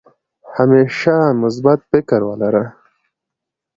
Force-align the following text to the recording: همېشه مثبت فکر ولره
همېشه 0.55 1.15
مثبت 1.41 1.79
فکر 1.91 2.19
ولره 2.29 2.65